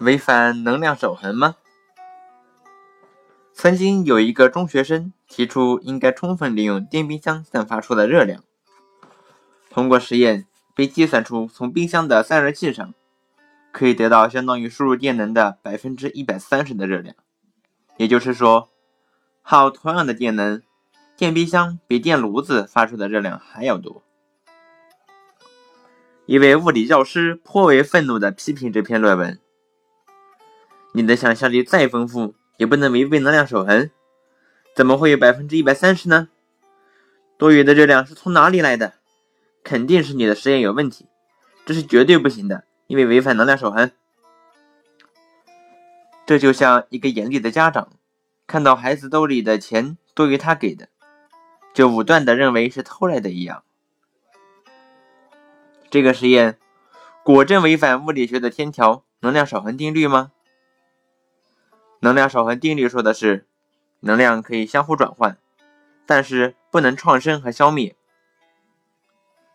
[0.00, 1.56] 违反能量守恒吗？
[3.54, 8.42] 曾经有一个中学生提出，应该充分利用电冰箱散发出的热量。
[9.70, 12.92] 通过实验，被计算出从冰箱的散热器上
[13.72, 17.16] 可以得到相当于输入电能的百分之一百三十的热量。
[17.96, 18.68] 也就是说，
[19.40, 20.62] 耗同样的电能，
[21.16, 24.02] 电冰箱比电炉子发出的热量还要多。
[26.26, 29.40] 一位物理教师颇为愤怒地批评这篇论文
[30.96, 33.90] ：“你的想象力再丰富。”也不能违背能量守恒，
[34.74, 36.28] 怎么会有百分之一百三十呢？
[37.36, 38.94] 多余的热量是从哪里来的？
[39.62, 41.04] 肯定是你的实验有问题，
[41.66, 43.90] 这是绝对不行的，因为违反能量守恒。
[46.24, 47.90] 这就像一个严厉的家长
[48.46, 50.88] 看到孩子兜里的钱多于他给的，
[51.74, 53.64] 就武断的认为是偷来的一样。
[55.90, 56.56] 这个实验
[57.22, 60.32] 果真违反物理学的天条能量守恒定律吗？
[62.00, 63.46] 能量守恒定律说的是，
[64.00, 65.36] 能量可以相互转换，
[66.04, 67.96] 但是不能创生和消灭。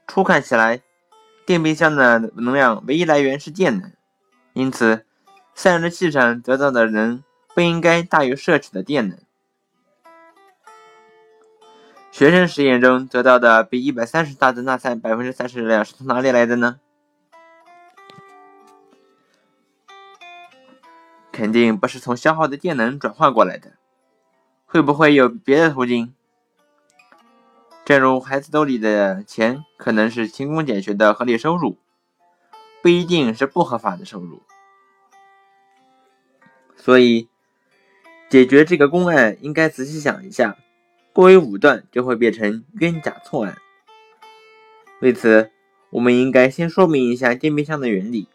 [0.07, 0.81] 初看起来，
[1.45, 3.93] 电冰箱的能量唯一来源是电能，
[4.53, 5.05] 因此
[5.53, 9.17] 散热器上得到的能不应该大于摄取的电能。
[12.11, 16.79] 学生实验中得到的比一百三十大的钠散百分之三十热量是从哪里来的呢？
[21.31, 23.73] 肯定不是从消耗的电能转换过来的，
[24.65, 26.13] 会不会有别的途径？
[27.83, 31.77] 正如孩子兜里的钱可能是勤工俭学的合理收入，
[32.81, 34.43] 不一定是不合法的收入。
[36.75, 37.27] 所以，
[38.29, 40.57] 解决这个公案应该仔细想一下，
[41.13, 43.57] 过于武断就会变成冤假错案。
[45.01, 45.51] 为此，
[45.89, 48.27] 我们应该先说明一下电冰箱的原理。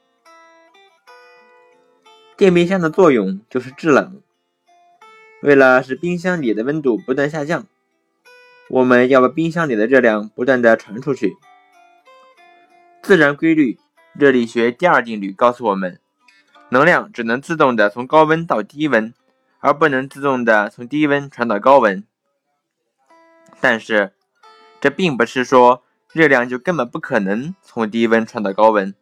[2.36, 4.20] 电冰箱的作用就是制冷。
[5.40, 7.66] 为了使冰箱里的温度不断下降，
[8.68, 11.38] 我们要把冰箱里的热量不断的传出去。
[13.00, 13.78] 自然规律
[14.12, 15.98] 热力学第二定律告诉我们，
[16.68, 19.14] 能量只能自动的从高温到低温，
[19.60, 22.04] 而不能自动的从低温传到高温。
[23.62, 24.12] 但是，
[24.78, 25.82] 这并不是说
[26.12, 28.94] 热量就根本不可能从低温传到高温。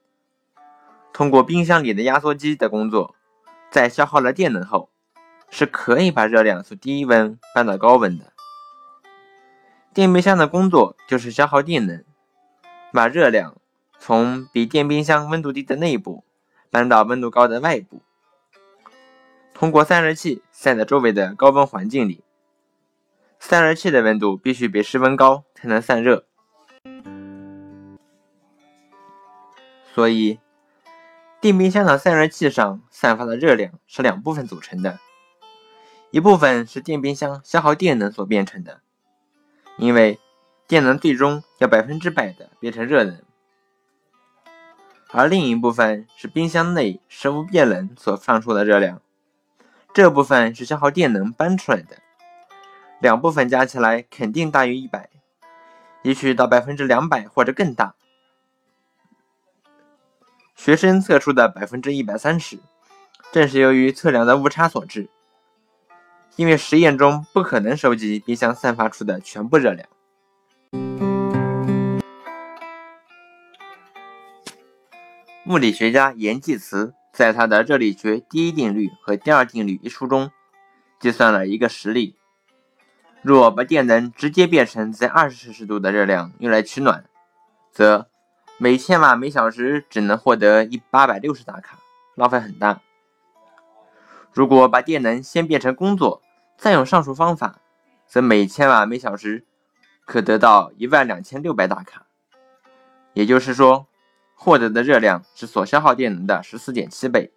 [1.12, 3.16] 通过冰箱里的压缩机的工作。
[3.74, 4.88] 在消耗了电能后，
[5.50, 8.32] 是可以把热量从低温搬到高温的。
[9.92, 12.04] 电冰箱的工作就是消耗电能，
[12.92, 13.56] 把热量
[13.98, 16.22] 从比电冰箱温度低的内部
[16.70, 18.00] 搬到温度高的外部，
[19.52, 22.22] 通过散热器散在周围的高温环境里。
[23.41, 26.24] 散热器的温度必须比室温高才能散热，
[29.92, 30.38] 所以。
[31.44, 34.99] 电冰箱的散热器上散发的热量是两部分组成的，
[36.10, 38.81] 一部分是电冰箱消耗电能所变成的，
[39.77, 40.19] 因为
[40.66, 43.16] 电能最终要百分之百的变成热能；
[45.10, 49.03] 而另一部分是冰箱内食物变冷所放出的热量，
[49.93, 51.99] 这部分是消耗电能搬出来的。
[53.00, 55.10] 两部分加起来肯定大于一百，
[56.04, 57.94] 也许到百分之两百或者更大。
[60.54, 62.59] 学生测出的百分之一百三十，
[63.32, 65.09] 正是由于测量的误差所致。
[66.37, 69.88] 因为实验中不可能收集冰箱散发出的全部热量。
[75.47, 80.31] 物理学家严济慈在他的《热力学第一定律和第二定律》一书中，
[80.98, 82.16] 计算了一个实例：
[83.22, 87.04] 若把电能直接变成在二十摄氏度的热量用来取暖，
[87.71, 88.09] 则
[88.64, 91.80] 每千瓦每小时只能获得一八百六十大卡，
[92.14, 92.80] 浪费很大。
[94.32, 96.22] 如果把电能先变成工作，
[96.56, 97.60] 再用上述方法，
[98.06, 99.44] 则每千瓦每小时
[100.06, 102.06] 可得到一万两千六百大卡。
[103.12, 103.86] 也就是说，
[104.34, 107.34] 获得的热量是所消耗电能的十四点七倍。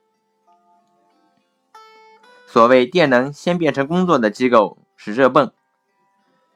[2.46, 5.52] 所谓电能先变成工作的机构是热泵，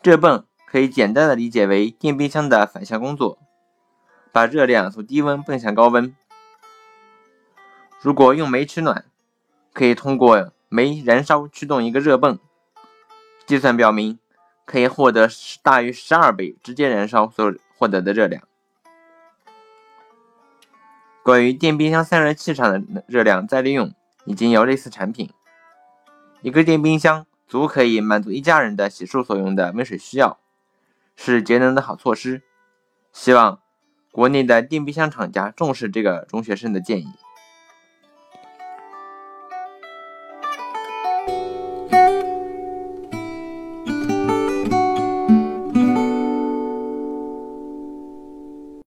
[0.01, 3.37] 热泵可以简单的理解为电冰箱的反向工作。
[4.31, 6.15] 把热量从低温泵向高温。
[7.99, 9.05] 如果用煤取暖，
[9.73, 12.39] 可以通过煤燃烧驱动一个热泵。
[13.45, 14.17] 计算表明，
[14.65, 15.29] 可以获得
[15.61, 18.41] 大于十二倍直接燃烧所获得的热量。
[21.21, 23.93] 关于电冰箱散热器上的热量再利用，
[24.25, 25.29] 已经有类似产品。
[26.41, 30.39] 一个电冰箱足可以满足一家人的洗漱所用的温水需要，
[31.15, 32.41] 是节能的好措施。
[33.11, 33.59] 希望。
[34.11, 37.07] 国内的电冰箱厂家重视这个中学生的建议。